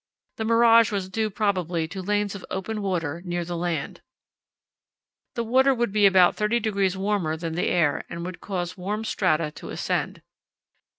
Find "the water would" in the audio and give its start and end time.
5.35-5.91